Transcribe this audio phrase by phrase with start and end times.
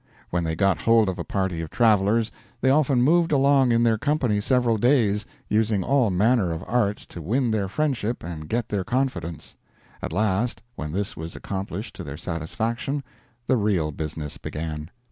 [0.31, 3.99] When they got hold of a party of travelers they often moved along in their
[3.99, 8.83] company several days, using all manner of arts to win their friendship and get their
[8.83, 9.55] confidence.
[10.01, 13.03] At last, when this was accomplished to their satisfaction,
[13.45, 14.89] the real business began.